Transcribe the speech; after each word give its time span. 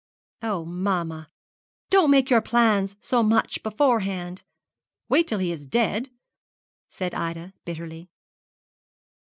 'Oh, 0.41 0.65
mamma, 0.65 1.29
don't 1.91 2.09
make 2.09 2.31
your 2.31 2.41
plans 2.41 2.95
so 3.01 3.21
much 3.21 3.61
beforehand! 3.61 4.41
Wait 5.09 5.27
till 5.27 5.37
he 5.37 5.51
is 5.51 5.67
dead,' 5.67 6.09
said 6.89 7.13
Ida, 7.13 7.53
bitterly. 7.65 8.09